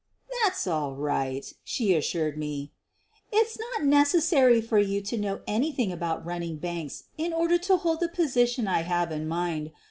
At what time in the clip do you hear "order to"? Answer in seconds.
7.31-7.77